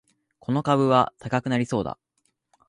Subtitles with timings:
[0.39, 1.99] この株は高くなりそうだ